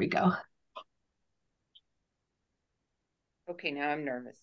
we 0.00 0.06
go. 0.06 0.32
Okay, 3.50 3.70
now 3.70 3.90
I'm 3.90 4.04
nervous. 4.04 4.38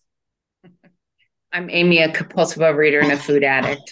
I'm 1.52 1.72
Amy, 1.72 1.98
a 1.98 2.12
compulsive 2.12 2.62
overeater 2.62 3.02
and 3.02 3.12
a 3.12 3.18
food 3.18 3.44
addict. 3.44 3.92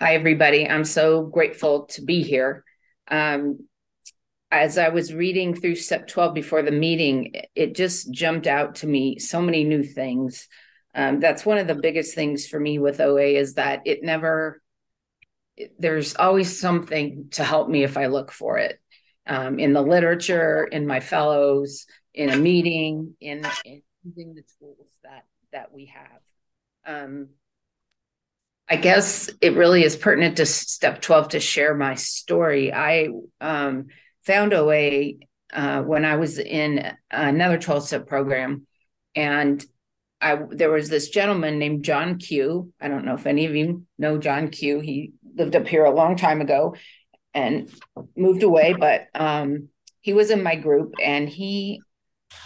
Hi, 0.00 0.14
everybody. 0.14 0.68
I'm 0.68 0.84
so 0.84 1.24
grateful 1.24 1.86
to 1.86 2.02
be 2.02 2.22
here. 2.22 2.64
Um, 3.10 3.66
as 4.52 4.78
I 4.78 4.90
was 4.90 5.12
reading 5.12 5.52
through 5.52 5.74
step 5.74 6.06
12 6.06 6.32
before 6.32 6.62
the 6.62 6.70
meeting, 6.70 7.32
it 7.56 7.74
just 7.74 8.12
jumped 8.12 8.46
out 8.46 8.76
to 8.76 8.86
me 8.86 9.18
so 9.18 9.42
many 9.42 9.64
new 9.64 9.82
things. 9.82 10.46
Um, 10.94 11.18
that's 11.18 11.44
one 11.44 11.58
of 11.58 11.66
the 11.66 11.74
biggest 11.74 12.14
things 12.14 12.46
for 12.46 12.60
me 12.60 12.78
with 12.78 13.00
OA 13.00 13.34
is 13.36 13.54
that 13.54 13.82
it 13.84 14.04
never, 14.04 14.62
there's 15.80 16.14
always 16.14 16.60
something 16.60 17.30
to 17.32 17.42
help 17.42 17.68
me 17.68 17.82
if 17.82 17.96
I 17.96 18.06
look 18.06 18.30
for 18.30 18.58
it 18.58 18.78
um, 19.28 19.58
in 19.58 19.72
the 19.72 19.82
literature, 19.82 20.64
in 20.64 20.86
my 20.86 21.00
fellows, 21.00 21.86
in 22.14 22.30
a 22.30 22.36
meeting, 22.36 23.14
in, 23.20 23.46
in 23.64 23.82
using 24.04 24.34
the 24.34 24.42
tools 24.58 24.88
that 25.04 25.24
that 25.52 25.72
we 25.72 25.86
have. 25.86 26.20
Um, 26.86 27.28
I 28.68 28.76
guess 28.76 29.30
it 29.40 29.54
really 29.54 29.82
is 29.82 29.96
pertinent 29.96 30.36
to 30.38 30.46
step 30.46 31.00
12 31.00 31.30
to 31.30 31.40
share 31.40 31.74
my 31.74 31.94
story. 31.94 32.72
I 32.72 33.08
um, 33.40 33.86
found 34.24 34.52
OA 34.52 35.12
uh, 35.52 35.82
when 35.82 36.04
I 36.04 36.16
was 36.16 36.38
in 36.38 36.92
another 37.10 37.58
12 37.58 37.86
step 37.86 38.06
program. 38.06 38.66
And 39.14 39.64
I 40.20 40.38
there 40.50 40.70
was 40.70 40.88
this 40.88 41.10
gentleman 41.10 41.58
named 41.58 41.84
John 41.84 42.18
Q. 42.18 42.72
I 42.80 42.88
don't 42.88 43.04
know 43.04 43.14
if 43.14 43.26
any 43.26 43.46
of 43.46 43.54
you 43.54 43.86
know 43.98 44.18
John 44.18 44.48
Q. 44.48 44.80
He 44.80 45.12
lived 45.34 45.56
up 45.56 45.66
here 45.66 45.84
a 45.84 45.94
long 45.94 46.16
time 46.16 46.40
ago 46.40 46.74
and 47.34 47.70
moved 48.16 48.42
away, 48.42 48.74
but 48.74 49.06
um, 49.14 49.68
he 50.00 50.12
was 50.12 50.30
in 50.30 50.42
my 50.42 50.56
group 50.56 50.94
and 51.02 51.28
he 51.28 51.80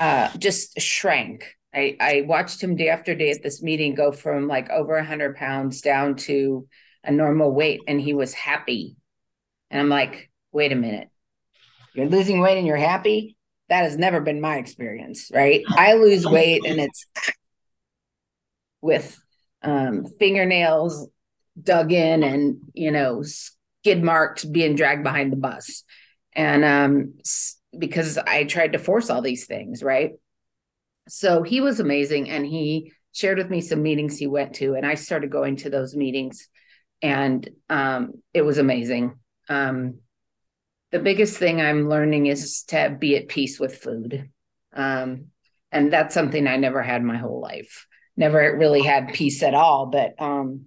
uh, 0.00 0.30
just 0.38 0.80
shrank. 0.80 1.44
I, 1.74 1.96
I 2.00 2.24
watched 2.26 2.62
him 2.62 2.76
day 2.76 2.88
after 2.88 3.14
day 3.14 3.30
at 3.30 3.42
this 3.42 3.62
meeting 3.62 3.94
go 3.94 4.12
from 4.12 4.46
like 4.46 4.68
over 4.70 4.94
100 4.96 5.36
pounds 5.36 5.80
down 5.80 6.16
to 6.16 6.66
a 7.04 7.10
normal 7.10 7.50
weight, 7.52 7.80
and 7.88 8.00
he 8.00 8.14
was 8.14 8.34
happy. 8.34 8.96
And 9.70 9.80
I'm 9.80 9.88
like, 9.88 10.30
wait 10.52 10.72
a 10.72 10.76
minute 10.76 11.08
you're 11.94 12.08
losing 12.08 12.40
weight 12.40 12.58
and 12.58 12.66
you're 12.66 12.76
happy. 12.76 13.36
That 13.68 13.84
has 13.84 13.96
never 13.96 14.20
been 14.20 14.40
my 14.40 14.58
experience, 14.58 15.30
right? 15.32 15.62
I 15.68 15.94
lose 15.94 16.26
weight 16.26 16.62
and 16.66 16.80
it's 16.80 17.06
with 18.80 19.18
um, 19.62 20.06
fingernails 20.18 21.08
dug 21.62 21.92
in 21.92 22.22
and, 22.22 22.58
you 22.74 22.90
know, 22.90 23.22
skid 23.82 24.02
marks 24.02 24.44
being 24.44 24.76
dragged 24.76 25.02
behind 25.02 25.32
the 25.32 25.36
bus. 25.36 25.82
And 26.34 26.64
um, 26.64 27.14
because 27.76 28.16
I 28.16 28.44
tried 28.44 28.72
to 28.72 28.78
force 28.78 29.10
all 29.10 29.22
these 29.22 29.46
things, 29.46 29.82
right? 29.82 30.12
So 31.08 31.42
he 31.42 31.60
was 31.60 31.80
amazing. 31.80 32.30
And 32.30 32.46
he 32.46 32.92
shared 33.12 33.38
with 33.38 33.50
me 33.50 33.60
some 33.60 33.82
meetings 33.82 34.16
he 34.16 34.28
went 34.28 34.54
to. 34.54 34.74
And 34.74 34.86
I 34.86 34.94
started 34.94 35.30
going 35.30 35.56
to 35.56 35.70
those 35.70 35.96
meetings. 35.96 36.48
And 37.02 37.48
um, 37.68 38.22
it 38.32 38.42
was 38.42 38.58
amazing. 38.58 39.18
Um, 39.48 39.98
the 40.92 41.00
biggest 41.00 41.36
thing 41.36 41.60
I'm 41.60 41.88
learning 41.88 42.26
is 42.26 42.62
to 42.68 42.96
be 42.96 43.16
at 43.16 43.28
peace 43.28 43.58
with 43.58 43.78
food. 43.78 44.30
Um, 44.72 45.26
and 45.72 45.92
that's 45.92 46.14
something 46.14 46.46
I 46.46 46.56
never 46.56 46.82
had 46.82 47.02
my 47.02 47.16
whole 47.16 47.40
life. 47.40 47.86
Never 48.16 48.56
really 48.56 48.82
had 48.82 49.12
peace 49.12 49.42
at 49.42 49.54
all. 49.54 49.86
But 49.86 50.14
um, 50.22 50.66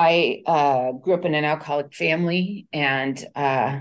I 0.00 0.42
uh, 0.46 0.92
grew 0.92 1.12
up 1.12 1.26
in 1.26 1.34
an 1.34 1.44
alcoholic 1.44 1.94
family, 1.94 2.66
and 2.72 3.22
uh, 3.36 3.80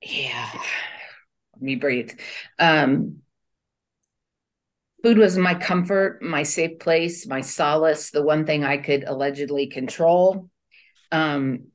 yeah, 0.00 0.50
let 0.54 1.62
me 1.62 1.76
breathe. 1.76 2.10
Um, 2.58 3.18
food 5.02 5.18
was 5.18 5.36
my 5.36 5.52
comfort, 5.54 6.22
my 6.22 6.42
safe 6.42 6.78
place, 6.78 7.26
my 7.26 7.42
solace, 7.42 8.10
the 8.10 8.22
one 8.22 8.46
thing 8.46 8.64
I 8.64 8.78
could 8.78 9.04
allegedly 9.04 9.66
control. 9.66 10.48
Um, 11.12 11.66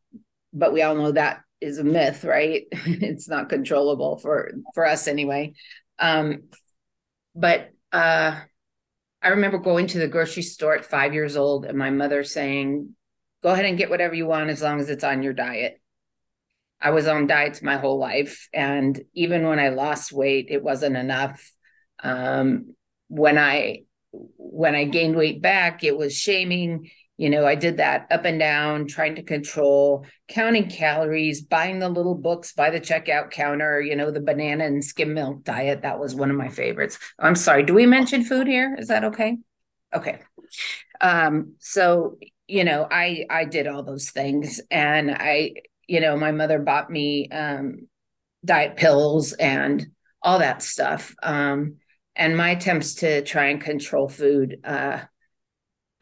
but 0.54 0.74
we 0.74 0.82
all 0.82 0.96
know 0.96 1.12
that 1.12 1.42
is 1.62 1.78
a 1.78 1.84
myth, 1.84 2.24
right? 2.24 2.64
it's 2.72 3.30
not 3.30 3.50
controllable 3.50 4.18
for 4.18 4.54
for 4.74 4.88
us 4.88 5.08
anyway. 5.08 5.54
Um, 6.00 6.46
but 7.36 7.70
uh, 7.92 8.40
I 9.22 9.30
remember 9.30 9.58
going 9.58 9.88
to 9.88 10.00
the 10.00 10.08
grocery 10.08 10.44
store 10.44 10.76
at 10.76 10.86
five 10.86 11.14
years 11.14 11.36
old 11.36 11.66
and 11.66 11.78
my 11.78 11.90
mother 11.90 12.24
saying, 12.24 12.96
"Go 13.42 13.50
ahead 13.50 13.66
and 13.66 13.78
get 13.78 13.90
whatever 13.90 14.14
you 14.14 14.28
want 14.28 14.50
as 14.50 14.62
long 14.62 14.80
as 14.80 14.90
it's 14.90 15.04
on 15.04 15.24
your 15.24 15.34
diet." 15.34 15.82
I 16.80 16.92
was 16.92 17.08
on 17.08 17.28
diets 17.28 17.62
my 17.62 17.78
whole 17.78 17.98
life, 17.98 18.48
and 18.54 19.02
even 19.14 19.48
when 19.48 19.60
I 19.60 19.70
lost 19.70 20.12
weight, 20.12 20.48
it 20.50 20.62
wasn't 20.62 20.98
enough. 20.98 21.52
Um, 22.04 22.76
when 23.08 23.38
I 23.38 23.84
when 24.12 24.76
I 24.76 24.86
gained 24.86 25.16
weight 25.16 25.42
back, 25.42 25.84
it 25.84 25.98
was 25.98 26.16
shaming 26.16 26.90
you 27.18 27.30
know, 27.30 27.46
I 27.46 27.56
did 27.56 27.78
that 27.78 28.08
up 28.12 28.26
and 28.26 28.38
down, 28.38 28.88
trying 28.88 29.16
to 29.16 29.24
control, 29.24 30.06
counting 30.28 30.70
calories, 30.70 31.42
buying 31.42 31.80
the 31.80 31.88
little 31.88 32.16
books 32.16 32.52
by 32.52 32.70
the 32.70 32.82
checkout 32.82 33.32
counter, 33.32 33.82
you 33.82 33.96
know, 33.96 34.12
the 34.12 34.20
banana 34.20 34.66
and 34.66 34.84
skim 34.84 35.14
milk 35.14 35.44
diet. 35.44 35.84
That 35.84 36.00
was 36.00 36.14
one 36.14 36.30
of 36.30 36.36
my 36.36 36.50
favorites. 36.50 37.00
I'm 37.18 37.36
sorry, 37.36 37.64
do 37.64 37.74
we 37.74 37.86
mention 37.86 38.26
food 38.26 38.48
here? 38.48 38.76
Is 38.78 38.90
that 38.90 39.06
okay? 39.06 39.38
Okay. 39.94 40.20
Um, 41.00 41.54
so, 41.60 42.18
you 42.48 42.66
know, 42.66 42.86
I 42.90 43.26
I 43.30 43.46
did 43.46 43.68
all 43.68 43.84
those 43.84 44.10
things 44.10 44.60
and 44.70 45.10
I, 45.12 45.54
you 45.88 46.02
know, 46.02 46.18
my 46.18 46.32
mother 46.32 46.60
bought 46.60 46.90
me 46.90 47.30
um 47.30 47.88
diet 48.44 48.76
pills 48.76 49.34
and 49.34 49.88
all 50.22 50.40
that 50.40 50.62
stuff. 50.62 51.16
Um, 51.24 51.78
and 52.16 52.36
my 52.36 52.52
attempts 52.52 52.96
to 52.96 53.22
try 53.24 53.48
and 53.48 53.62
control 53.62 54.10
food 54.10 54.58
uh 54.66 55.00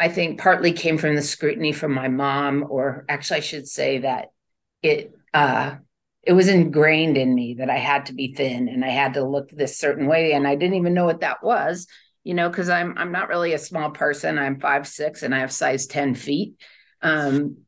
I 0.03 0.09
think 0.09 0.38
partly 0.38 0.74
came 0.74 0.97
from 0.97 1.16
the 1.16 1.22
scrutiny 1.22 1.72
from 1.72 1.94
my 1.94 2.09
mom, 2.09 2.66
or 2.69 3.06
actually, 3.08 3.38
I 3.38 3.40
should 3.40 3.69
say 3.69 4.00
that 4.00 4.34
it 4.81 5.14
uh, 5.34 5.75
it 6.22 6.34
was 6.34 6.50
ingrained 6.50 7.16
in 7.16 7.34
me 7.34 7.53
that 7.59 7.69
I 7.69 7.78
had 7.78 8.08
to 8.08 8.13
be 8.13 8.34
thin 8.34 8.68
and 8.68 8.84
I 8.84 8.90
had 8.90 9.13
to 9.13 9.24
look 9.24 9.50
this 9.50 9.80
certain 9.80 10.08
way, 10.08 10.34
and 10.34 10.46
I 10.46 10.56
didn't 10.56 10.75
even 10.75 10.94
know 10.94 11.06
what 11.06 11.22
that 11.22 11.42
was, 11.42 11.88
you 12.25 12.34
know, 12.34 12.50
because 12.50 12.68
I'm 12.68 12.97
I'm 12.97 13.13
not 13.13 13.30
really 13.30 13.53
a 13.53 13.58
small 13.58 13.92
person. 13.92 14.38
I'm 14.38 14.59
five 14.59 14.86
six 14.90 15.24
and 15.24 15.34
I 15.34 15.40
have 15.40 15.53
size 15.53 15.88
ten 15.88 16.16
feet, 16.16 16.56
um, 17.02 17.59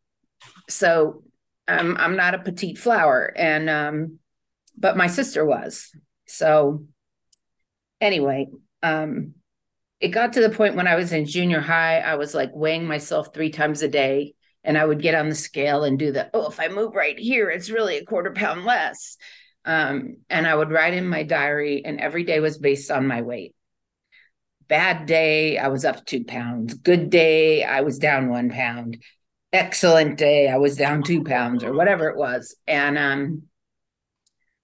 so 0.68 1.24
I'm 1.69 1.95
I'm 1.95 2.18
not 2.18 2.35
a 2.35 2.40
petite 2.40 2.78
flower, 2.78 3.31
and 3.34 3.69
um, 3.69 4.19
but 4.78 4.97
my 4.97 5.07
sister 5.07 5.45
was. 5.45 5.90
So 6.28 6.84
anyway, 8.01 8.47
um, 8.84 9.35
it 10.00 10.09
got 10.09 10.33
to 10.33 10.41
the 10.41 10.50
point 10.50 10.75
when 10.75 10.88
I 10.88 10.95
was 10.95 11.11
in 11.13 11.25
junior 11.25 11.61
high, 11.61 12.00
I 12.00 12.16
was 12.16 12.33
like 12.33 12.51
weighing 12.53 12.85
myself 12.85 13.33
three 13.33 13.50
times 13.50 13.81
a 13.81 13.88
day. 13.88 14.33
And 14.67 14.79
I 14.79 14.85
would 14.85 15.00
get 15.00 15.13
on 15.13 15.29
the 15.29 15.35
scale 15.35 15.83
and 15.83 16.00
do 16.00 16.11
the, 16.11 16.28
oh, 16.33 16.47
if 16.47 16.59
I 16.59 16.69
move 16.69 16.95
right 16.95 17.19
here, 17.19 17.51
it's 17.51 17.69
really 17.69 17.97
a 17.97 18.03
quarter 18.03 18.33
pound 18.33 18.66
less. 18.66 19.16
Um, 19.63 20.17
and 20.28 20.47
I 20.47 20.56
would 20.56 20.72
write 20.72 20.95
in 20.95 21.07
my 21.07 21.22
diary, 21.22 21.83
and 21.85 22.00
every 22.00 22.23
day 22.23 22.39
was 22.39 22.57
based 22.57 22.89
on 22.89 23.06
my 23.06 23.22
weight. 23.22 23.53
Bad 24.67 25.06
day, 25.06 25.59
I 25.59 25.67
was 25.67 25.85
up 25.85 26.03
two 26.03 26.23
pounds. 26.23 26.73
Good 26.73 27.12
day, 27.12 27.63
I 27.63 27.81
was 27.81 28.00
down 28.00 28.29
one 28.29 28.50
pound. 28.50 29.03
Excellent 29.53 30.17
day, 30.17 30.50
I 30.50 30.57
was 30.57 30.77
down 30.77 31.03
two 31.03 31.23
pounds, 31.23 31.63
or 31.63 31.72
whatever 31.72 32.09
it 32.09 32.17
was. 32.17 32.56
And 32.67 32.97
um, 32.97 33.44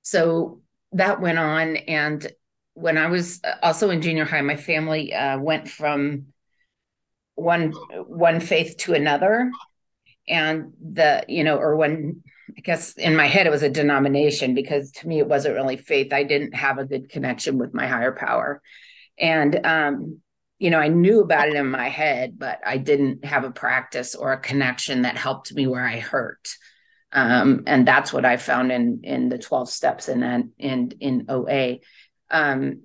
so 0.01 0.61
that 0.93 1.21
went 1.21 1.37
on. 1.37 1.75
And 1.75 2.27
when 2.73 2.97
I 2.97 3.07
was 3.07 3.39
uh, 3.43 3.55
also 3.61 3.89
in 3.89 4.01
junior 4.01 4.25
high, 4.25 4.41
my 4.41 4.55
family 4.55 5.13
uh, 5.13 5.39
went 5.39 5.69
from 5.69 6.27
one 7.35 7.71
one 7.71 8.39
faith 8.39 8.77
to 8.79 8.93
another, 8.93 9.51
and 10.27 10.73
the 10.81 11.25
you 11.27 11.43
know, 11.43 11.57
or 11.57 11.75
when 11.75 12.23
I 12.57 12.61
guess 12.61 12.93
in 12.93 13.15
my 13.15 13.27
head 13.27 13.47
it 13.47 13.51
was 13.51 13.63
a 13.63 13.69
denomination 13.69 14.53
because 14.53 14.91
to 14.93 15.07
me 15.07 15.19
it 15.19 15.27
wasn't 15.27 15.55
really 15.55 15.77
faith. 15.77 16.13
I 16.13 16.23
didn't 16.23 16.53
have 16.53 16.77
a 16.77 16.85
good 16.85 17.09
connection 17.09 17.57
with 17.57 17.73
my 17.73 17.87
higher 17.87 18.11
power, 18.11 18.61
and 19.17 19.65
um, 19.65 20.21
you 20.59 20.69
know, 20.69 20.79
I 20.79 20.89
knew 20.89 21.21
about 21.21 21.49
it 21.49 21.55
in 21.55 21.71
my 21.71 21.89
head, 21.89 22.37
but 22.37 22.59
I 22.65 22.77
didn't 22.77 23.25
have 23.25 23.43
a 23.43 23.51
practice 23.51 24.13
or 24.13 24.31
a 24.31 24.39
connection 24.39 25.01
that 25.01 25.17
helped 25.17 25.53
me 25.53 25.65
where 25.65 25.85
I 25.85 25.99
hurt. 25.99 26.49
Um, 27.11 27.63
and 27.65 27.85
that's 27.85 28.13
what 28.13 28.25
I 28.25 28.37
found 28.37 28.71
in 28.71 29.01
in 29.03 29.27
the 29.27 29.37
12 29.37 29.69
steps 29.69 30.07
and 30.07 30.23
in, 30.23 30.51
in 30.59 30.91
in 30.99 31.25
OA 31.29 31.79
um, 32.31 32.83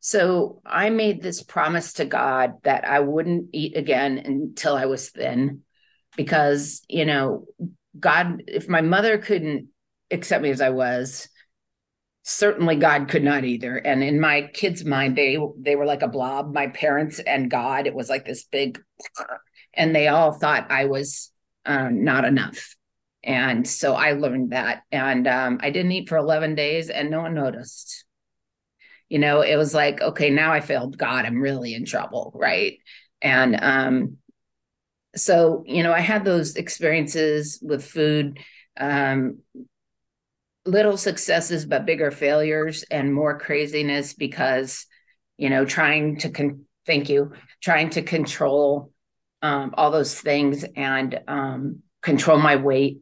so 0.00 0.62
I 0.64 0.90
made 0.90 1.22
this 1.22 1.42
promise 1.42 1.94
to 1.94 2.04
God 2.04 2.54
that 2.64 2.86
I 2.86 3.00
wouldn't 3.00 3.50
eat 3.52 3.76
again 3.76 4.18
until 4.18 4.74
I 4.74 4.86
was 4.86 5.10
thin, 5.10 5.62
because, 6.16 6.82
you 6.88 7.04
know, 7.04 7.46
God, 7.98 8.44
if 8.46 8.68
my 8.68 8.80
mother 8.80 9.18
couldn't 9.18 9.68
accept 10.10 10.42
me 10.42 10.50
as 10.50 10.60
I 10.60 10.70
was, 10.70 11.28
certainly 12.22 12.76
God 12.76 13.08
could 13.08 13.24
not 13.24 13.44
either. 13.44 13.76
And 13.76 14.02
in 14.02 14.20
my 14.20 14.42
kids' 14.52 14.84
mind, 14.84 15.16
they 15.16 15.38
they 15.58 15.76
were 15.76 15.86
like 15.86 16.02
a 16.02 16.08
blob. 16.08 16.54
My 16.54 16.68
parents 16.68 17.18
and 17.18 17.50
God, 17.50 17.86
it 17.86 17.94
was 17.94 18.08
like 18.08 18.24
this 18.24 18.44
big, 18.44 18.80
and 19.74 19.94
they 19.94 20.08
all 20.08 20.32
thought 20.32 20.70
I 20.70 20.86
was 20.86 21.32
um, 21.66 22.04
not 22.04 22.24
enough. 22.24 22.76
And 23.24 23.68
so 23.68 23.94
I 23.94 24.12
learned 24.12 24.52
that. 24.52 24.82
And 24.90 25.26
um, 25.26 25.58
I 25.60 25.70
didn't 25.70 25.92
eat 25.92 26.08
for 26.08 26.16
11 26.16 26.54
days 26.54 26.88
and 26.88 27.10
no 27.10 27.22
one 27.22 27.34
noticed. 27.34 28.04
You 29.08 29.18
know, 29.18 29.40
it 29.40 29.56
was 29.56 29.74
like, 29.74 30.00
okay, 30.00 30.30
now 30.30 30.52
I 30.52 30.60
failed 30.60 30.98
God. 30.98 31.24
I'm 31.24 31.40
really 31.40 31.74
in 31.74 31.84
trouble. 31.84 32.32
Right. 32.34 32.78
And 33.22 33.58
um, 33.60 34.18
so, 35.16 35.64
you 35.66 35.82
know, 35.82 35.92
I 35.92 36.00
had 36.00 36.24
those 36.24 36.56
experiences 36.56 37.58
with 37.62 37.84
food, 37.84 38.38
um, 38.78 39.38
little 40.64 40.96
successes, 40.96 41.64
but 41.64 41.86
bigger 41.86 42.10
failures 42.10 42.84
and 42.90 43.14
more 43.14 43.38
craziness 43.38 44.12
because, 44.12 44.86
you 45.38 45.48
know, 45.48 45.64
trying 45.64 46.18
to, 46.18 46.30
con- 46.30 46.66
thank 46.86 47.08
you, 47.08 47.32
trying 47.62 47.90
to 47.90 48.02
control 48.02 48.92
um, 49.40 49.72
all 49.74 49.90
those 49.90 50.18
things 50.20 50.64
and 50.76 51.20
um, 51.26 51.82
control 52.02 52.38
my 52.38 52.56
weight 52.56 52.98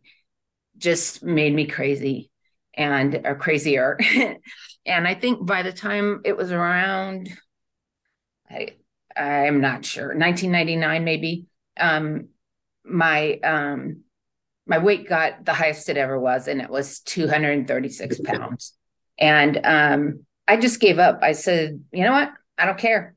just 0.79 1.23
made 1.23 1.55
me 1.55 1.67
crazy 1.67 2.31
and 2.77 3.23
or 3.25 3.35
crazier. 3.35 3.99
and 4.87 5.09
I 5.09 5.15
think 5.15 5.47
by 5.47 5.63
the 5.63 5.73
time 5.73 6.21
it 6.25 6.37
was 6.37 6.53
around, 6.53 7.31
I 8.51 8.77
I'm 9.17 9.61
not 9.61 9.85
sure, 9.85 10.09
1999 10.09 11.05
maybe. 11.05 11.47
Um, 11.79 12.29
my 12.85 13.39
um, 13.43 14.03
my 14.67 14.79
weight 14.79 15.09
got 15.09 15.45
the 15.45 15.55
highest 15.55 15.89
it 15.89 15.97
ever 15.97 16.19
was, 16.19 16.49
and 16.49 16.61
it 16.61 16.71
was 16.71 17.01
236 17.01 18.21
pounds. 18.25 18.75
And 19.19 19.61
um, 19.65 20.27
I 20.47 20.57
just 20.57 20.81
gave 20.81 20.99
up. 20.99 21.21
I 21.23 21.33
said, 21.33 21.83
you 21.93 22.05
know 22.05 22.13
what? 22.13 22.31
I 22.59 22.67
don't 22.67 22.79
care. 22.79 23.15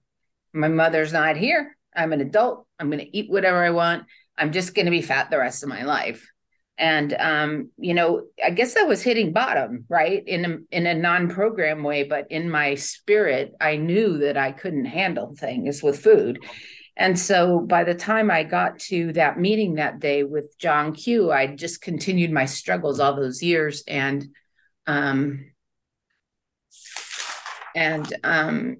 My 0.53 0.67
mother's 0.67 1.13
not 1.13 1.37
here. 1.37 1.75
I'm 1.95 2.13
an 2.13 2.21
adult. 2.21 2.65
I'm 2.79 2.89
going 2.89 2.99
to 2.99 3.17
eat 3.17 3.29
whatever 3.29 3.63
I 3.63 3.71
want. 3.71 4.05
I'm 4.37 4.51
just 4.51 4.73
going 4.73 4.85
to 4.85 4.91
be 4.91 5.01
fat 5.01 5.29
the 5.29 5.37
rest 5.37 5.63
of 5.63 5.69
my 5.69 5.83
life. 5.83 6.29
And 6.79 7.13
um, 7.19 7.69
you 7.77 7.93
know, 7.93 8.23
I 8.43 8.49
guess 8.51 8.75
I 8.75 8.83
was 8.83 9.03
hitting 9.03 9.33
bottom, 9.33 9.85
right? 9.89 10.25
In 10.25 10.45
a, 10.45 10.57
in 10.75 10.87
a 10.87 10.93
non-program 10.93 11.83
way, 11.83 12.03
but 12.03 12.31
in 12.31 12.49
my 12.49 12.75
spirit, 12.75 13.53
I 13.59 13.75
knew 13.75 14.17
that 14.19 14.37
I 14.37 14.53
couldn't 14.53 14.85
handle 14.85 15.35
things 15.35 15.83
with 15.83 16.01
food. 16.01 16.39
And 16.95 17.19
so 17.19 17.59
by 17.59 17.83
the 17.83 17.93
time 17.93 18.31
I 18.31 18.43
got 18.43 18.79
to 18.79 19.13
that 19.13 19.39
meeting 19.39 19.75
that 19.75 19.99
day 19.99 20.23
with 20.23 20.57
John 20.57 20.93
Q, 20.93 21.31
I 21.31 21.47
just 21.47 21.81
continued 21.81 22.31
my 22.31 22.45
struggles 22.45 22.99
all 22.99 23.15
those 23.15 23.43
years 23.43 23.83
and 23.87 24.27
um 24.87 25.51
and 27.75 28.11
um 28.23 28.77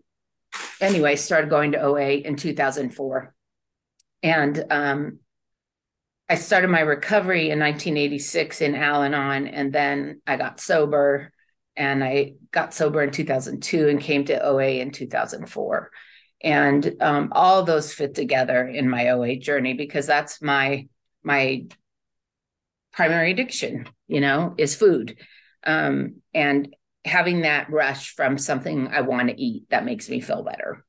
anyway, 0.82 1.16
started 1.16 1.50
going 1.50 1.74
to 1.74 1.82
OA 1.82 2.12
in 2.12 2.36
2004. 2.36 3.34
And 4.22 4.66
um, 4.70 5.20
I 6.30 6.36
started 6.36 6.70
my 6.70 6.82
recovery 6.82 7.50
in 7.50 7.60
1986 7.60 8.62
in 8.62 8.76
Al 8.76 9.04
Anon, 9.04 9.48
and 9.48 9.74
then 9.74 10.22
I 10.28 10.38
got 10.38 10.60
sober. 10.60 11.32
And 11.76 12.04
I 12.04 12.34
got 12.52 12.74
sober 12.74 13.02
in 13.02 13.12
2002 13.12 13.88
and 13.88 14.02
came 14.02 14.26
to 14.26 14.44
OA 14.44 14.80
in 14.80 14.92
2004. 14.92 15.92
And 16.42 16.96
um, 17.00 17.30
all 17.32 17.64
those 17.64 17.94
fit 17.94 18.14
together 18.16 18.68
in 18.68 18.90
my 18.90 19.10
OA 19.10 19.38
journey 19.38 19.74
because 19.74 20.06
that's 20.06 20.42
my 20.42 20.88
my 21.24 21.66
primary 22.92 23.32
addiction, 23.32 23.88
you 24.08 24.20
know, 24.20 24.56
is 24.58 24.76
food. 24.76 25.18
Um, 25.66 26.22
and 26.34 26.76
having 27.06 27.42
that 27.42 27.70
rush 27.70 28.14
from 28.14 28.38
something 28.38 28.88
I 28.88 29.02
want 29.02 29.30
to 29.30 29.42
eat 29.42 29.70
that 29.70 29.86
makes 29.86 30.10
me 30.10 30.22
feel 30.22 30.44
better. 30.44 30.86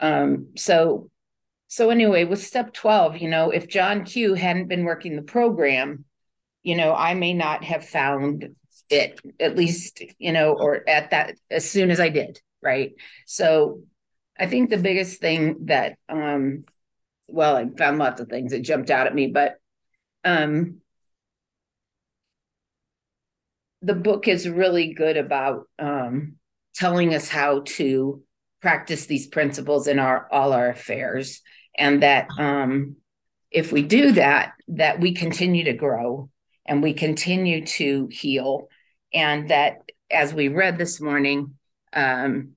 Um, 0.00 0.48
so, 0.56 1.10
so 1.68 1.90
anyway, 1.90 2.24
with 2.24 2.42
step 2.42 2.72
12, 2.72 3.18
you 3.18 3.28
know, 3.28 3.50
if 3.50 3.68
John 3.68 4.04
Q 4.04 4.32
hadn't 4.32 4.68
been 4.68 4.84
working 4.84 5.16
the 5.16 5.22
program, 5.22 6.06
you 6.62 6.76
know, 6.76 6.94
I 6.94 7.12
may 7.12 7.34
not 7.34 7.62
have 7.62 7.86
found 7.86 8.56
it 8.88 9.20
at 9.38 9.54
least, 9.54 10.02
you 10.18 10.32
know, 10.32 10.54
or 10.54 10.88
at 10.88 11.10
that 11.10 11.34
as 11.50 11.70
soon 11.70 11.90
as 11.90 12.00
I 12.00 12.08
did. 12.08 12.40
Right. 12.62 12.92
So 13.26 13.82
I 14.38 14.46
think 14.46 14.70
the 14.70 14.78
biggest 14.78 15.20
thing 15.20 15.66
that, 15.66 15.98
um, 16.08 16.64
well, 17.28 17.54
I 17.54 17.66
found 17.76 17.98
lots 17.98 18.22
of 18.22 18.28
things 18.28 18.52
that 18.52 18.60
jumped 18.60 18.90
out 18.90 19.06
at 19.06 19.14
me, 19.14 19.26
but 19.26 19.56
um, 20.24 20.78
the 23.82 23.94
book 23.94 24.26
is 24.26 24.48
really 24.48 24.94
good 24.94 25.18
about 25.18 25.64
um, 25.78 26.36
telling 26.74 27.14
us 27.14 27.28
how 27.28 27.60
to 27.66 28.22
practice 28.62 29.04
these 29.04 29.26
principles 29.26 29.86
in 29.86 29.98
our 29.98 30.26
all 30.32 30.52
our 30.52 30.68
affairs 30.68 31.42
and 31.78 32.02
that 32.02 32.28
um, 32.38 32.96
if 33.50 33.72
we 33.72 33.82
do 33.82 34.12
that 34.12 34.52
that 34.68 35.00
we 35.00 35.12
continue 35.12 35.64
to 35.64 35.72
grow 35.72 36.28
and 36.66 36.82
we 36.82 36.92
continue 36.92 37.64
to 37.64 38.08
heal 38.10 38.68
and 39.14 39.48
that 39.48 39.78
as 40.10 40.34
we 40.34 40.48
read 40.48 40.76
this 40.76 41.00
morning 41.00 41.54
um, 41.92 42.50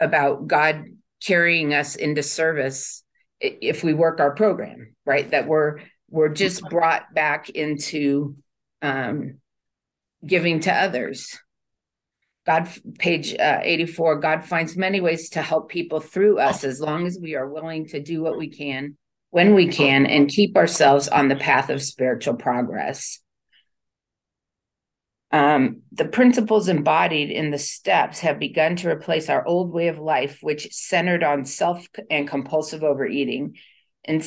about 0.00 0.46
god 0.46 0.84
carrying 1.22 1.74
us 1.74 1.96
into 1.96 2.22
service 2.22 3.04
if 3.40 3.84
we 3.84 3.92
work 3.92 4.20
our 4.20 4.34
program 4.34 4.94
right 5.04 5.30
that 5.30 5.46
we're 5.46 5.80
we're 6.12 6.28
just 6.28 6.62
brought 6.68 7.12
back 7.14 7.48
into 7.50 8.36
um, 8.82 9.38
giving 10.24 10.60
to 10.60 10.72
others. 10.72 11.38
God, 12.44 12.68
page 12.98 13.34
uh, 13.38 13.60
84, 13.62 14.18
God 14.18 14.44
finds 14.44 14.76
many 14.76 15.00
ways 15.00 15.30
to 15.30 15.42
help 15.42 15.68
people 15.68 16.00
through 16.00 16.38
us 16.38 16.64
as 16.64 16.80
long 16.80 17.06
as 17.06 17.18
we 17.20 17.36
are 17.36 17.48
willing 17.48 17.86
to 17.88 18.00
do 18.00 18.20
what 18.22 18.36
we 18.36 18.48
can 18.48 18.96
when 19.30 19.54
we 19.54 19.66
can 19.66 20.04
and 20.04 20.28
keep 20.28 20.56
ourselves 20.56 21.08
on 21.08 21.28
the 21.28 21.36
path 21.36 21.70
of 21.70 21.80
spiritual 21.80 22.34
progress. 22.34 23.20
Um, 25.30 25.80
the 25.90 26.04
principles 26.04 26.68
embodied 26.68 27.30
in 27.30 27.50
the 27.50 27.58
steps 27.58 28.20
have 28.20 28.38
begun 28.38 28.76
to 28.76 28.90
replace 28.90 29.30
our 29.30 29.46
old 29.46 29.72
way 29.72 29.88
of 29.88 29.98
life, 29.98 30.38
which 30.42 30.68
centered 30.72 31.22
on 31.22 31.46
self 31.46 31.86
and 32.10 32.28
compulsive 32.28 32.82
overeating. 32.82 33.56
In, 34.04 34.22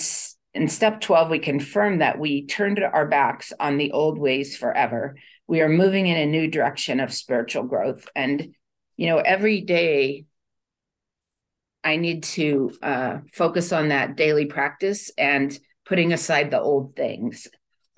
in 0.56 0.68
step 0.68 1.02
12, 1.02 1.30
we 1.30 1.38
confirm 1.38 2.00
that 2.00 2.18
we 2.18 2.48
turned 2.48 2.80
our 2.80 3.08
backs 3.08 3.54
on 3.60 3.78
the 3.78 3.92
old 3.92 4.18
ways 4.18 4.58
forever 4.58 5.16
we 5.48 5.62
are 5.62 5.70
moving 5.70 6.08
in 6.08 6.18
a 6.18 6.26
new 6.26 6.48
direction 6.50 7.00
of 7.00 7.14
spiritual 7.14 7.64
growth. 7.64 8.08
And 8.16 8.56
you 8.98 9.08
know 9.08 9.18
every 9.18 9.62
day 9.62 10.26
i 11.84 11.98
need 11.98 12.24
to 12.24 12.72
uh, 12.82 13.18
focus 13.34 13.72
on 13.72 13.90
that 13.90 14.16
daily 14.16 14.46
practice 14.46 15.12
and 15.18 15.58
putting 15.86 16.14
aside 16.14 16.50
the 16.50 16.60
old 16.60 16.96
things. 16.96 17.48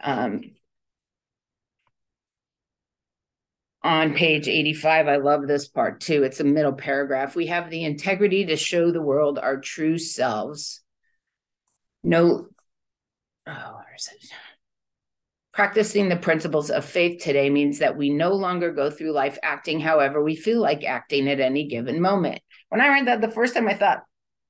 Um, 0.04 0.42
on 3.82 4.14
page 4.14 4.50
85 4.50 5.08
i 5.08 5.16
love 5.16 5.48
this 5.48 5.68
part 5.68 6.02
too. 6.02 6.24
It's 6.24 6.42
a 6.42 6.44
middle 6.44 6.74
paragraph. 6.74 7.36
We 7.36 7.48
have 7.48 7.70
the 7.70 7.86
integrity 7.86 8.46
to 8.48 8.58
show 8.58 8.92
the 8.92 9.02
world 9.02 9.40
our 9.40 9.58
true 9.58 9.98
selves. 9.98 10.82
No 12.04 12.48
oh 13.48 13.74
where 13.76 13.96
is 13.96 14.10
it 14.14 14.30
Practicing 15.58 16.08
the 16.08 16.16
principles 16.16 16.70
of 16.70 16.86
faith 16.86 17.20
today 17.20 17.50
means 17.50 17.80
that 17.80 17.98
we 17.98 18.12
no 18.12 18.34
longer 18.34 18.72
go 18.72 18.92
through 18.92 19.12
life 19.12 19.40
acting 19.42 19.80
however 19.80 20.24
we 20.24 20.36
feel 20.36 20.62
like 20.62 20.84
acting 20.84 21.28
at 21.28 21.40
any 21.40 21.68
given 21.68 22.00
moment. 22.00 22.44
When 22.70 22.80
I 22.80 22.90
read 22.90 23.08
that 23.08 23.22
the 23.22 23.32
first 23.32 23.56
time, 23.56 23.68
I 23.68 23.74
thought, 23.74 24.04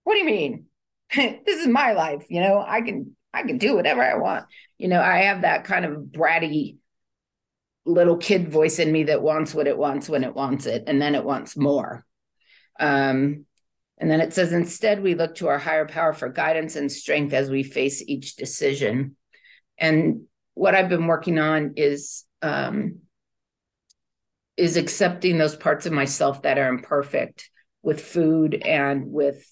what 0.04 0.16
do 0.16 0.20
you 0.20 0.26
mean? 0.26 0.66
this 1.16 1.62
is 1.62 1.68
my 1.68 1.94
life. 1.94 2.26
You 2.28 2.42
know, 2.42 2.60
I 2.60 2.82
can 2.82 3.16
I 3.34 3.44
can 3.44 3.58
do 3.58 3.74
whatever 3.74 4.04
I 4.04 4.16
want. 4.18 4.48
You 4.78 4.90
know, 4.90 5.02
I 5.02 5.20
have 5.20 5.44
that 5.44 5.64
kind 5.64 5.86
of 5.86 5.94
bratty 5.94 6.76
little 7.86 8.18
kid 8.18 8.52
voice 8.52 8.78
in 8.78 8.92
me 8.92 9.04
that 9.06 9.22
wants 9.22 9.56
what 9.56 9.68
it 9.68 9.78
wants 9.78 10.10
when 10.10 10.26
it 10.26 10.36
wants 10.36 10.66
it, 10.66 10.84
and 10.88 11.02
then 11.02 11.16
it 11.16 11.24
wants 11.24 11.56
more. 11.56 12.06
Um, 12.82 13.46
and 13.98 14.12
then 14.12 14.20
it 14.20 14.34
says, 14.34 14.52
instead, 14.52 15.02
we 15.02 15.16
look 15.16 15.36
to 15.36 15.48
our 15.48 15.58
higher 15.58 15.88
power 15.88 16.12
for 16.12 16.28
guidance 16.28 16.76
and 16.76 16.92
strength 16.92 17.32
as 17.32 17.50
we 17.50 17.64
face 17.64 18.04
each 18.06 18.36
decision. 18.36 19.16
And 19.78 20.28
what 20.58 20.74
I've 20.74 20.90
been 20.90 21.06
working 21.06 21.38
on 21.38 21.74
is 21.78 22.26
um, 22.42 23.00
is 24.58 24.76
accepting 24.76 25.38
those 25.38 25.56
parts 25.56 25.86
of 25.86 25.94
myself 25.94 26.42
that 26.42 26.58
are 26.58 26.70
imperfect 26.70 27.52
with 27.84 28.02
food 28.02 28.56
and 28.56 29.12
with 29.12 29.46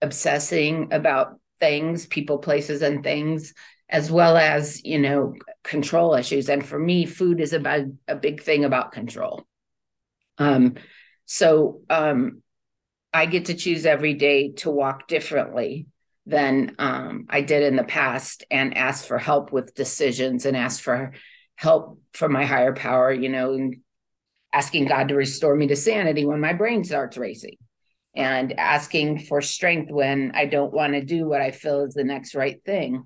obsessing 0.00 0.92
about 0.92 1.40
things, 1.58 2.06
people, 2.06 2.38
places, 2.38 2.82
and 2.82 3.02
things, 3.02 3.52
as 3.88 4.12
well 4.12 4.36
as 4.36 4.84
you 4.84 5.00
know 5.00 5.34
control 5.64 6.14
issues. 6.14 6.48
And 6.48 6.64
for 6.64 6.78
me, 6.78 7.04
food 7.04 7.40
is 7.40 7.52
about 7.52 7.86
a 8.06 8.14
big 8.14 8.40
thing 8.42 8.64
about 8.64 8.92
control. 8.92 9.44
Um, 10.38 10.76
so 11.24 11.80
um, 11.90 12.42
I 13.12 13.26
get 13.26 13.46
to 13.46 13.54
choose 13.54 13.86
every 13.86 14.14
day 14.14 14.52
to 14.58 14.70
walk 14.70 15.08
differently 15.08 15.88
than 16.28 16.76
um, 16.78 17.26
I 17.30 17.40
did 17.40 17.62
in 17.62 17.76
the 17.76 17.84
past 17.84 18.44
and 18.50 18.76
ask 18.76 19.06
for 19.06 19.18
help 19.18 19.50
with 19.50 19.74
decisions 19.74 20.44
and 20.44 20.56
ask 20.56 20.82
for 20.82 21.14
help 21.56 22.00
from 22.12 22.32
my 22.32 22.44
higher 22.44 22.74
power, 22.74 23.10
you 23.10 23.30
know, 23.30 23.70
asking 24.52 24.86
God 24.86 25.08
to 25.08 25.14
restore 25.14 25.56
me 25.56 25.68
to 25.68 25.76
sanity 25.76 26.26
when 26.26 26.40
my 26.40 26.52
brain 26.52 26.84
starts 26.84 27.16
racing 27.16 27.56
and 28.14 28.58
asking 28.58 29.20
for 29.20 29.40
strength 29.40 29.90
when 29.90 30.32
I 30.34 30.44
don't 30.44 30.72
want 30.72 30.92
to 30.92 31.02
do 31.02 31.26
what 31.26 31.40
I 31.40 31.50
feel 31.50 31.84
is 31.84 31.94
the 31.94 32.04
next 32.04 32.34
right 32.34 32.62
thing. 32.62 33.04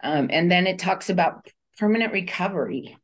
Um, 0.00 0.28
and 0.30 0.48
then 0.48 0.68
it 0.68 0.78
talks 0.78 1.10
about 1.10 1.48
permanent 1.78 2.12
recovery. 2.12 2.96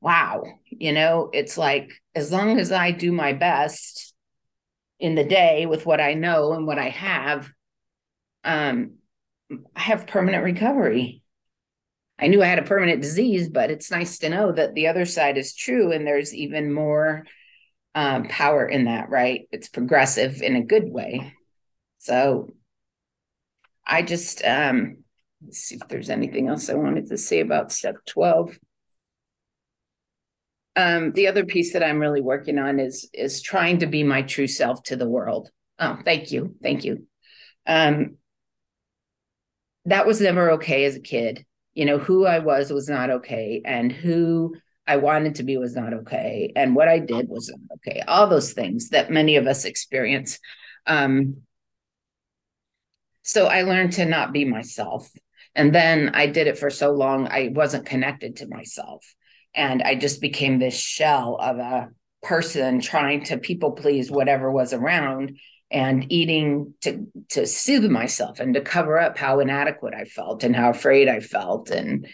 Wow. 0.00 0.44
You 0.70 0.94
know, 0.94 1.28
it's 1.34 1.58
like 1.58 1.92
as 2.14 2.32
long 2.32 2.58
as 2.58 2.72
I 2.72 2.90
do 2.90 3.12
my 3.12 3.34
best 3.34 4.13
in 5.04 5.14
the 5.14 5.22
day 5.22 5.66
with 5.66 5.84
what 5.84 6.00
I 6.00 6.14
know 6.14 6.54
and 6.54 6.66
what 6.66 6.78
I 6.78 6.88
have, 6.88 7.52
um, 8.42 8.94
I 9.76 9.80
have 9.80 10.06
permanent 10.06 10.42
recovery. 10.42 11.20
I 12.18 12.28
knew 12.28 12.42
I 12.42 12.46
had 12.46 12.58
a 12.58 12.62
permanent 12.62 13.02
disease, 13.02 13.50
but 13.50 13.70
it's 13.70 13.90
nice 13.90 14.20
to 14.20 14.30
know 14.30 14.52
that 14.52 14.72
the 14.72 14.86
other 14.86 15.04
side 15.04 15.36
is 15.36 15.54
true 15.54 15.92
and 15.92 16.06
there's 16.06 16.34
even 16.34 16.72
more 16.72 17.26
um, 17.94 18.28
power 18.28 18.66
in 18.66 18.86
that, 18.86 19.10
right? 19.10 19.46
It's 19.52 19.68
progressive 19.68 20.40
in 20.40 20.56
a 20.56 20.64
good 20.64 20.90
way. 20.90 21.34
So 21.98 22.54
I 23.86 24.00
just 24.00 24.42
um, 24.42 25.04
let's 25.44 25.58
see 25.58 25.74
if 25.74 25.86
there's 25.88 26.08
anything 26.08 26.48
else 26.48 26.70
I 26.70 26.74
wanted 26.76 27.08
to 27.08 27.18
say 27.18 27.40
about 27.40 27.72
step 27.72 27.96
12. 28.06 28.58
Um, 30.76 31.12
the 31.12 31.28
other 31.28 31.44
piece 31.44 31.72
that 31.72 31.84
I'm 31.84 32.00
really 32.00 32.20
working 32.20 32.58
on 32.58 32.80
is 32.80 33.08
is 33.14 33.40
trying 33.42 33.78
to 33.78 33.86
be 33.86 34.02
my 34.02 34.22
true 34.22 34.48
self 34.48 34.82
to 34.84 34.96
the 34.96 35.08
world. 35.08 35.50
Oh, 35.78 35.98
thank 36.04 36.32
you. 36.32 36.56
Thank 36.62 36.84
you. 36.84 37.06
Um, 37.66 38.16
that 39.84 40.06
was 40.06 40.20
never 40.20 40.52
okay 40.52 40.84
as 40.84 40.96
a 40.96 41.00
kid. 41.00 41.44
You 41.74 41.84
know, 41.84 41.98
who 41.98 42.26
I 42.26 42.40
was 42.40 42.72
was 42.72 42.88
not 42.88 43.10
okay, 43.10 43.62
and 43.64 43.92
who 43.92 44.56
I 44.86 44.96
wanted 44.96 45.36
to 45.36 45.42
be 45.42 45.56
was 45.56 45.74
not 45.76 45.94
okay, 45.94 46.52
and 46.56 46.74
what 46.74 46.88
I 46.88 46.98
did 46.98 47.28
was 47.28 47.48
not 47.48 47.76
okay. 47.76 48.00
All 48.06 48.26
those 48.26 48.52
things 48.52 48.90
that 48.90 49.10
many 49.10 49.36
of 49.36 49.46
us 49.46 49.64
experience. 49.64 50.38
Um, 50.86 51.42
so 53.22 53.46
I 53.46 53.62
learned 53.62 53.94
to 53.94 54.04
not 54.04 54.32
be 54.32 54.44
myself. 54.44 55.10
And 55.54 55.74
then 55.74 56.10
I 56.14 56.26
did 56.26 56.46
it 56.46 56.58
for 56.58 56.68
so 56.68 56.92
long, 56.92 57.28
I 57.28 57.50
wasn't 57.52 57.86
connected 57.86 58.36
to 58.36 58.48
myself. 58.48 59.04
And 59.54 59.82
I 59.82 59.94
just 59.94 60.20
became 60.20 60.58
this 60.58 60.76
shell 60.76 61.36
of 61.40 61.58
a 61.58 61.88
person 62.22 62.80
trying 62.80 63.24
to 63.24 63.38
people 63.38 63.72
please 63.72 64.10
whatever 64.10 64.50
was 64.50 64.72
around 64.72 65.38
and 65.70 66.10
eating 66.12 66.74
to 66.82 67.06
to 67.30 67.46
soothe 67.46 67.90
myself 67.90 68.40
and 68.40 68.54
to 68.54 68.60
cover 68.60 68.98
up 68.98 69.18
how 69.18 69.40
inadequate 69.40 69.94
I 69.94 70.04
felt 70.04 70.44
and 70.44 70.54
how 70.54 70.70
afraid 70.70 71.08
I 71.08 71.20
felt 71.20 71.70
and 71.70 72.06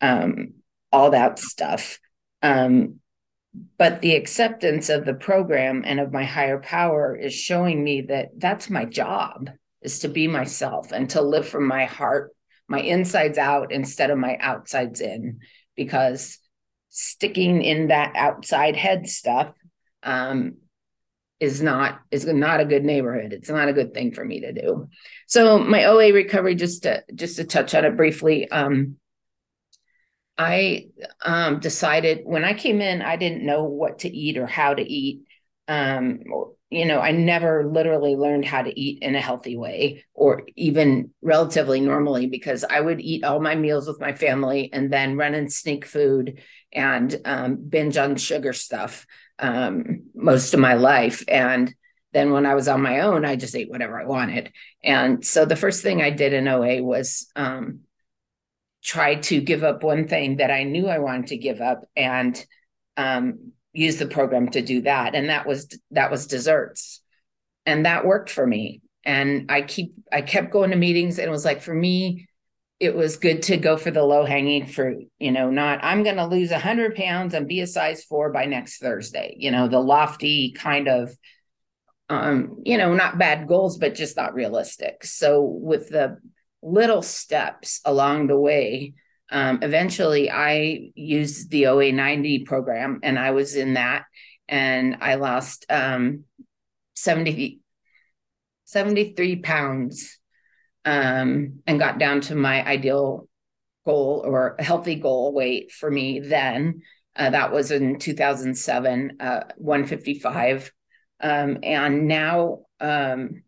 um, 0.00 0.54
all 0.92 1.10
that 1.10 1.38
stuff. 1.38 1.98
Um, 2.42 3.00
but 3.78 4.02
the 4.02 4.14
acceptance 4.14 4.90
of 4.90 5.04
the 5.04 5.14
program 5.14 5.82
and 5.86 5.98
of 5.98 6.12
my 6.12 6.24
higher 6.24 6.60
power 6.60 7.16
is 7.16 7.34
showing 7.34 7.82
me 7.82 8.02
that 8.02 8.28
that's 8.36 8.68
my 8.68 8.84
job 8.84 9.50
is 9.82 10.00
to 10.00 10.08
be 10.08 10.28
myself 10.28 10.92
and 10.92 11.08
to 11.10 11.22
live 11.22 11.48
from 11.48 11.66
my 11.66 11.86
heart, 11.86 12.34
my 12.68 12.80
insides 12.80 13.38
out 13.38 13.72
instead 13.72 14.10
of 14.10 14.18
my 14.18 14.36
outsides 14.40 15.00
in, 15.00 15.38
because 15.74 16.38
sticking 16.98 17.62
in 17.62 17.88
that 17.88 18.16
outside 18.16 18.74
head 18.74 19.06
stuff 19.06 19.52
um, 20.02 20.54
is 21.38 21.60
not 21.60 22.00
is 22.10 22.24
not 22.24 22.60
a 22.60 22.64
good 22.64 22.84
neighborhood. 22.84 23.34
It's 23.34 23.50
not 23.50 23.68
a 23.68 23.74
good 23.74 23.92
thing 23.92 24.12
for 24.12 24.24
me 24.24 24.40
to 24.40 24.52
do. 24.52 24.88
So 25.26 25.58
my 25.58 25.84
OA 25.84 26.12
recovery, 26.12 26.54
just 26.54 26.84
to 26.84 27.04
just 27.14 27.36
to 27.36 27.44
touch 27.44 27.74
on 27.74 27.84
it 27.84 27.96
briefly. 27.96 28.50
Um, 28.50 28.96
I 30.38 30.88
um, 31.22 31.60
decided 31.60 32.20
when 32.24 32.44
I 32.44 32.54
came 32.54 32.80
in, 32.80 33.02
I 33.02 33.16
didn't 33.16 33.44
know 33.44 33.64
what 33.64 34.00
to 34.00 34.08
eat 34.08 34.38
or 34.38 34.46
how 34.46 34.74
to 34.74 34.82
eat. 34.82 35.22
Um, 35.68 36.20
or, 36.30 36.52
you 36.70 36.84
know, 36.84 37.00
I 37.00 37.12
never 37.12 37.64
literally 37.64 38.16
learned 38.16 38.44
how 38.44 38.62
to 38.62 38.80
eat 38.80 39.02
in 39.02 39.14
a 39.14 39.20
healthy 39.20 39.56
way 39.56 40.04
or 40.14 40.42
even 40.56 41.10
relatively 41.22 41.80
normally 41.80 42.26
because 42.26 42.64
I 42.64 42.80
would 42.80 43.00
eat 43.00 43.22
all 43.22 43.40
my 43.40 43.54
meals 43.54 43.86
with 43.86 44.00
my 44.00 44.12
family 44.12 44.70
and 44.72 44.92
then 44.92 45.16
run 45.16 45.34
and 45.34 45.52
sneak 45.52 45.84
food 45.84 46.40
and 46.72 47.14
um, 47.24 47.56
binge 47.56 47.96
on 47.96 48.16
sugar 48.16 48.52
stuff 48.52 49.06
um, 49.38 50.06
most 50.14 50.54
of 50.54 50.60
my 50.60 50.74
life. 50.74 51.22
And 51.28 51.72
then 52.12 52.32
when 52.32 52.46
I 52.46 52.54
was 52.54 52.66
on 52.66 52.82
my 52.82 53.00
own, 53.00 53.24
I 53.24 53.36
just 53.36 53.54
ate 53.54 53.70
whatever 53.70 54.00
I 54.00 54.04
wanted. 54.04 54.52
And 54.82 55.24
so 55.24 55.44
the 55.44 55.56
first 55.56 55.82
thing 55.82 56.02
I 56.02 56.10
did 56.10 56.32
in 56.32 56.48
OA 56.48 56.82
was 56.82 57.30
um, 57.36 57.80
try 58.82 59.16
to 59.16 59.40
give 59.40 59.62
up 59.62 59.84
one 59.84 60.08
thing 60.08 60.36
that 60.36 60.50
I 60.50 60.64
knew 60.64 60.88
I 60.88 60.98
wanted 60.98 61.28
to 61.28 61.36
give 61.36 61.60
up 61.60 61.84
and 61.94 62.44
um, 62.96 63.52
use 63.76 63.96
the 63.96 64.06
program 64.06 64.48
to 64.50 64.62
do 64.62 64.82
that. 64.82 65.14
And 65.14 65.28
that 65.28 65.46
was 65.46 65.78
that 65.90 66.10
was 66.10 66.26
desserts. 66.26 67.02
And 67.64 67.86
that 67.86 68.06
worked 68.06 68.30
for 68.30 68.46
me. 68.46 68.82
And 69.04 69.50
I 69.50 69.62
keep 69.62 69.94
I 70.12 70.22
kept 70.22 70.52
going 70.52 70.70
to 70.70 70.76
meetings 70.76 71.18
and 71.18 71.28
it 71.28 71.30
was 71.30 71.44
like 71.44 71.62
for 71.62 71.74
me, 71.74 72.28
it 72.78 72.94
was 72.94 73.16
good 73.16 73.42
to 73.42 73.56
go 73.56 73.76
for 73.76 73.90
the 73.90 74.02
low 74.02 74.24
hanging 74.24 74.66
fruit, 74.66 75.08
you 75.18 75.32
know, 75.32 75.50
not 75.50 75.80
I'm 75.82 76.02
going 76.02 76.16
to 76.16 76.26
lose 76.26 76.50
100 76.50 76.94
pounds 76.94 77.34
and 77.34 77.48
be 77.48 77.60
a 77.60 77.66
size 77.66 78.04
four 78.04 78.32
by 78.32 78.44
next 78.46 78.78
Thursday, 78.78 79.34
you 79.38 79.50
know, 79.50 79.68
the 79.68 79.80
lofty 79.80 80.52
kind 80.52 80.88
of, 80.88 81.16
um, 82.08 82.62
you 82.64 82.76
know, 82.76 82.94
not 82.94 83.18
bad 83.18 83.48
goals, 83.48 83.78
but 83.78 83.94
just 83.94 84.16
not 84.16 84.34
realistic. 84.34 85.04
So 85.04 85.42
with 85.42 85.88
the 85.88 86.18
little 86.62 87.02
steps 87.02 87.80
along 87.84 88.26
the 88.26 88.38
way, 88.38 88.94
um, 89.30 89.58
eventually 89.62 90.30
I 90.30 90.90
used 90.94 91.50
the 91.50 91.66
OA 91.66 91.92
90 91.92 92.44
program 92.44 93.00
and 93.02 93.18
I 93.18 93.32
was 93.32 93.56
in 93.56 93.74
that 93.74 94.04
and 94.48 94.98
I 95.00 95.16
lost 95.16 95.66
um, 95.68 96.24
70, 96.94 97.60
73 98.64 99.36
pounds 99.36 100.18
um, 100.84 101.60
and 101.66 101.80
got 101.80 101.98
down 101.98 102.20
to 102.22 102.36
my 102.36 102.64
ideal 102.64 103.28
goal 103.84 104.22
or 104.24 104.56
healthy 104.58 104.96
goal 104.96 105.32
weight 105.32 105.72
for 105.72 105.90
me 105.90 106.20
then. 106.20 106.82
Uh, 107.16 107.30
that 107.30 107.50
was 107.50 107.70
in 107.70 107.98
2007, 107.98 109.16
uh, 109.20 109.44
155. 109.56 110.70
Um, 111.20 111.58
and 111.62 112.06
now 112.06 112.60
um, 112.78 113.42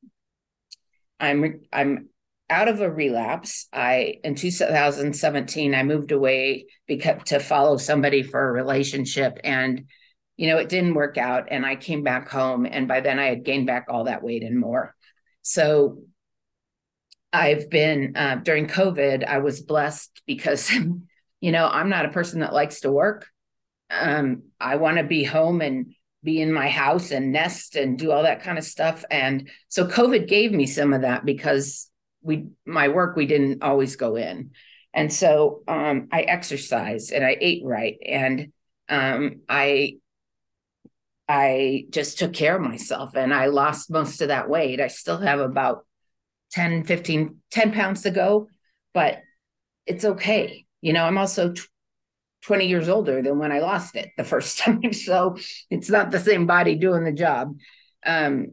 I'm 1.21 1.61
I'm 1.73 2.09
out 2.51 2.69
of 2.69 2.81
a 2.81 2.91
relapse. 2.91 3.69
I 3.73 4.17
in 4.25 4.35
2017 4.35 5.75
I 5.75 5.83
moved 5.83 6.13
away 6.13 6.67
because 6.87 7.23
to 7.27 7.41
follow 7.41 7.77
somebody 7.77 8.23
for 8.23 8.49
a 8.49 8.53
relationship 8.53 9.39
and 9.45 9.85
you 10.37 10.49
know 10.49 10.59
it 10.59 10.69
didn't 10.69 10.95
work 10.95 11.19
out 11.19 11.49
and 11.51 11.67
I 11.67 11.77
came 11.77 12.03
back 12.03 12.29
home 12.29 12.67
and 12.67 12.89
by 12.89 13.01
then 13.01 13.19
I 13.19 13.27
had 13.27 13.45
gained 13.45 13.67
back 13.67 13.87
all 13.89 14.05
that 14.05 14.23
weight 14.23 14.43
and 14.43 14.59
more. 14.59 14.95
So 15.43 15.99
I've 17.33 17.69
been 17.69 18.17
uh, 18.17 18.37
during 18.37 18.67
COVID, 18.67 19.25
I 19.25 19.39
was 19.39 19.61
blessed 19.61 20.23
because, 20.27 20.71
you 21.41 21.53
know, 21.53 21.67
I'm 21.67 21.89
not 21.89 22.07
a 22.07 22.11
person 22.11 22.41
that 22.41 22.55
likes 22.55 22.81
to 22.81 22.93
work. 22.93 23.27
Um, 23.91 24.45
I 24.61 24.77
want 24.77 24.99
to 24.99 25.05
be 25.05 25.25
home 25.25 25.61
and 25.61 25.95
be 26.25 26.41
in 26.41 26.53
my 26.53 26.69
house 26.69 27.11
and 27.11 27.33
nest 27.33 27.77
and 27.77 27.99
do 27.99 28.11
all 28.11 28.23
that 28.25 28.43
kind 28.43 28.59
of 28.59 28.65
stuff. 28.65 29.05
And 29.11 29.49
so 29.69 29.87
COVID 29.87 30.27
gave 30.27 30.53
me 30.53 30.67
some 30.67 30.93
of 30.93 31.03
that 31.03 31.25
because 31.25 31.88
we, 32.23 32.49
my 32.67 32.89
work, 32.89 33.17
we 33.17 33.27
didn't 33.27 33.63
always 33.63 33.97
go 33.97 34.17
in. 34.17 34.51
And 34.95 35.13
so 35.13 35.63
um, 35.69 36.09
I 36.13 36.23
exercised 36.23 37.13
and 37.13 37.25
I 37.25 37.37
ate 37.41 37.63
right. 37.65 37.97
And 38.05 38.53
um, 38.89 39.41
I, 39.49 39.99
I 41.29 41.85
just 41.91 42.19
took 42.19 42.33
care 42.33 42.57
of 42.57 42.63
myself 42.63 43.15
and 43.15 43.35
I 43.35 43.47
lost 43.47 43.91
most 43.91 44.23
of 44.23 44.29
that 44.29 44.49
weight. 44.49 44.81
I 44.81 44.89
still 44.89 45.19
have 45.19 45.41
about 45.41 45.87
10, 46.53 46.85
15, 46.85 47.37
10 47.51 47.73
pounds 47.73 48.03
to 48.03 48.11
go, 48.11 48.49
but 48.95 49.21
it's 49.87 50.05
okay. 50.05 50.65
You 50.81 50.95
know, 50.95 51.05
I'm 51.05 51.19
also 51.19 51.53
t- 51.53 51.63
20 52.43 52.67
years 52.67 52.89
older 52.89 53.21
than 53.21 53.39
when 53.39 53.53
I 53.53 53.61
lost 53.61 53.95
it 53.95 54.11
the 54.17 54.25
first 54.33 54.59
time. 54.59 54.93
so 54.93 55.37
it's 55.71 55.91
not 55.91 56.11
the 56.11 56.21
same 56.21 56.47
body 56.47 56.77
doing 56.77 57.05
the 57.05 57.13
job. 57.13 57.57
Um, 58.07 58.53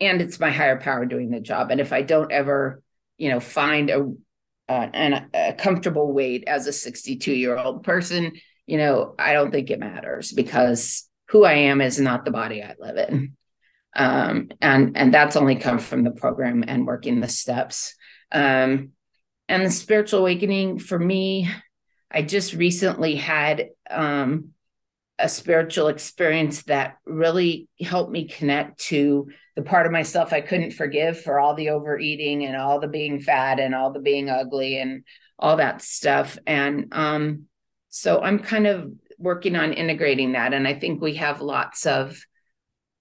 and 0.00 0.20
it's 0.20 0.40
my 0.40 0.50
higher 0.50 0.78
power 0.78 1.04
doing 1.04 1.30
the 1.30 1.40
job. 1.40 1.70
And 1.70 1.80
if 1.80 1.92
I 1.92 2.02
don't 2.02 2.32
ever, 2.32 2.82
you 3.18 3.28
know, 3.28 3.40
find 3.40 3.90
a, 3.90 4.12
uh, 4.68 4.88
an, 4.94 5.30
a 5.34 5.52
comfortable 5.52 6.12
weight 6.12 6.44
as 6.46 6.66
a 6.66 6.72
62 6.72 7.32
year 7.32 7.56
old 7.56 7.84
person, 7.84 8.32
you 8.66 8.78
know, 8.78 9.14
I 9.18 9.32
don't 9.32 9.50
think 9.50 9.70
it 9.70 9.80
matters 9.80 10.32
because 10.32 11.08
who 11.28 11.44
I 11.44 11.54
am 11.54 11.80
is 11.80 12.00
not 12.00 12.24
the 12.24 12.30
body 12.30 12.62
I 12.62 12.74
live 12.78 13.08
in 13.08 13.36
um, 13.94 14.48
and 14.60 14.96
and 14.96 15.12
that's 15.12 15.36
only 15.36 15.56
come 15.56 15.78
from 15.78 16.04
the 16.04 16.10
program 16.10 16.64
and 16.66 16.86
working 16.86 17.20
the 17.20 17.28
steps 17.28 17.94
um, 18.32 18.90
and 19.48 19.66
the 19.66 19.70
spiritual 19.70 20.20
awakening 20.20 20.78
for 20.78 20.98
me 20.98 21.50
i 22.10 22.22
just 22.22 22.54
recently 22.54 23.16
had 23.16 23.68
um, 23.90 24.50
a 25.20 25.28
spiritual 25.28 25.88
experience 25.88 26.62
that 26.64 26.96
really 27.06 27.68
helped 27.80 28.10
me 28.10 28.26
connect 28.26 28.78
to 28.78 29.28
the 29.56 29.62
part 29.62 29.86
of 29.86 29.92
myself 29.92 30.32
i 30.32 30.40
couldn't 30.40 30.72
forgive 30.72 31.20
for 31.20 31.38
all 31.38 31.54
the 31.54 31.70
overeating 31.70 32.44
and 32.44 32.56
all 32.56 32.80
the 32.80 32.88
being 32.88 33.20
fat 33.20 33.60
and 33.60 33.74
all 33.74 33.92
the 33.92 34.00
being 34.00 34.30
ugly 34.30 34.78
and 34.78 35.04
all 35.40 35.56
that 35.56 35.82
stuff. 35.82 36.38
And 36.46 36.88
um, 36.92 37.46
so 37.88 38.20
i'm 38.20 38.38
kind 38.38 38.66
of 38.66 38.92
working 39.18 39.56
on 39.56 39.72
integrating 39.72 40.32
that. 40.32 40.54
And 40.54 40.68
i 40.68 40.74
think 40.74 41.00
we 41.00 41.16
have 41.16 41.40
lots 41.40 41.86
of 41.86 42.20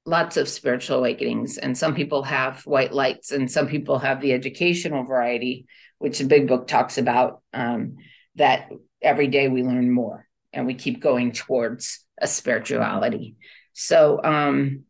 lots 0.05 0.37
of 0.37 0.47
spiritual 0.47 0.97
awakenings. 0.97 1.59
And 1.59 1.77
some 1.77 1.93
people 1.93 2.23
have 2.23 2.65
white 2.65 2.93
lights 2.93 3.31
and 3.31 3.51
some 3.51 3.67
people 3.67 3.99
have 3.99 4.21
the 4.21 4.33
educational 4.33 5.03
variety 5.03 5.67
which 5.99 6.19
the 6.19 6.25
big 6.25 6.47
book 6.47 6.65
talks 6.65 6.97
about 6.97 7.41
um, 7.53 7.97
that 8.35 8.69
every 9.01 9.27
day 9.27 9.49
we 9.49 9.63
learn 9.63 9.91
more 9.91 10.25
and 10.53 10.65
we 10.65 10.73
keep 10.73 11.01
going 11.01 11.31
towards 11.31 12.05
a 12.21 12.27
spirituality. 12.27 13.35
So, 13.73 14.21
um, 14.23 14.83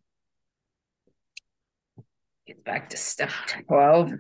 get 2.48 2.64
back 2.64 2.90
to 2.90 2.98
step 2.98 3.30
12. 3.68 4.14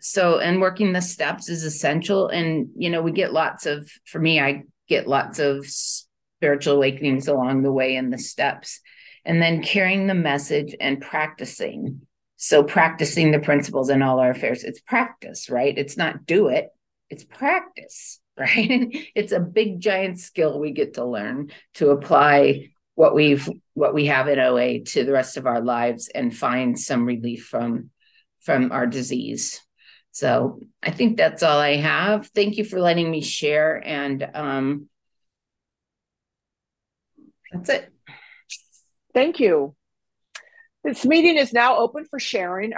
So, 0.00 0.38
and 0.38 0.60
working 0.60 0.92
the 0.92 1.00
steps 1.00 1.48
is 1.48 1.64
essential. 1.64 2.28
And, 2.28 2.68
you 2.76 2.90
know, 2.90 3.02
we 3.02 3.12
get 3.12 3.32
lots 3.32 3.66
of, 3.66 3.90
for 4.04 4.18
me, 4.20 4.38
I 4.38 4.62
get 4.88 5.08
lots 5.08 5.38
of 5.38 5.66
spiritual 5.66 6.76
awakenings 6.76 7.26
along 7.26 7.62
the 7.62 7.72
way 7.72 7.96
in 7.96 8.10
the 8.10 8.18
steps. 8.18 8.80
And 9.24 9.42
then 9.42 9.62
carrying 9.62 10.06
the 10.06 10.14
message 10.14 10.76
and 10.78 11.00
practicing. 11.00 12.02
So, 12.36 12.62
practicing 12.62 13.32
the 13.32 13.40
principles 13.40 13.88
in 13.88 14.02
all 14.02 14.20
our 14.20 14.30
affairs, 14.30 14.62
it's 14.62 14.80
practice, 14.80 15.50
right? 15.50 15.76
It's 15.76 15.96
not 15.96 16.26
do 16.26 16.48
it, 16.48 16.68
it's 17.10 17.24
practice, 17.24 18.20
right? 18.38 19.10
it's 19.14 19.32
a 19.32 19.40
big, 19.40 19.80
giant 19.80 20.18
skill 20.18 20.58
we 20.58 20.72
get 20.72 20.94
to 20.94 21.04
learn 21.04 21.50
to 21.74 21.90
apply 21.90 22.70
what 22.94 23.14
we've 23.14 23.48
what 23.74 23.94
we 23.94 24.06
have 24.06 24.28
in 24.28 24.38
OA 24.38 24.80
to 24.80 25.04
the 25.04 25.12
rest 25.12 25.36
of 25.36 25.46
our 25.46 25.60
lives 25.60 26.08
and 26.08 26.36
find 26.36 26.78
some 26.78 27.04
relief 27.04 27.46
from 27.46 27.90
from 28.40 28.72
our 28.72 28.86
disease. 28.86 29.60
So 30.12 30.60
I 30.82 30.90
think 30.90 31.16
that's 31.16 31.42
all 31.42 31.58
I 31.58 31.76
have. 31.76 32.28
Thank 32.28 32.56
you 32.56 32.64
for 32.64 32.80
letting 32.80 33.10
me 33.10 33.20
share 33.20 33.82
and 33.86 34.28
um 34.34 34.88
that's 37.52 37.68
it. 37.68 37.92
Thank 39.14 39.40
you. 39.40 39.74
This 40.84 41.04
meeting 41.04 41.36
is 41.36 41.52
now 41.52 41.78
open 41.78 42.04
for 42.04 42.18
sharing. 42.18 42.72